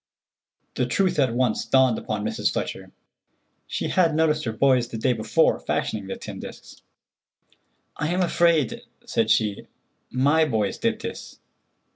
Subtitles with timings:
[0.73, 2.51] The truth at once dawned upon Mrs.
[2.51, 2.91] Fletcher.
[3.67, 6.81] She had noticed her boys the day before fashioning the tin disks.
[7.97, 9.67] "I am afraid," said she,
[10.09, 11.37] "my boys did this.